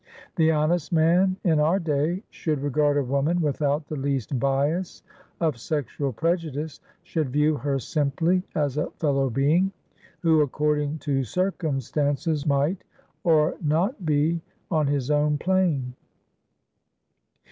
The 0.35 0.49
honest 0.51 0.91
man, 0.91 1.37
in 1.43 1.59
our 1.59 1.77
day, 1.77 2.23
should 2.31 2.63
regard 2.63 2.97
a 2.97 3.03
woman 3.03 3.39
without 3.39 3.85
the 3.87 3.95
least 3.95 4.39
bias 4.39 5.03
of 5.39 5.59
sexual 5.59 6.11
prejudice; 6.11 6.79
should 7.03 7.29
view 7.29 7.55
her 7.57 7.77
simply 7.77 8.41
as 8.55 8.77
a 8.77 8.89
fellow 8.99 9.29
being, 9.29 9.71
who, 10.21 10.41
according 10.41 10.97
to 11.05 11.23
circumstances, 11.23 12.47
might 12.47 12.83
or 13.23 13.53
not 13.61 14.03
be 14.03 14.41
on 14.71 14.87
his 14.87 15.11
own 15.11 15.37
plane. 15.37 15.93